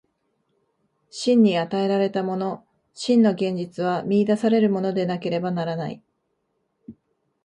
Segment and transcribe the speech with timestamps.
[1.11, 2.65] 真に与えられたもの、
[2.95, 6.01] 真の現実は見出されるものでなければならない。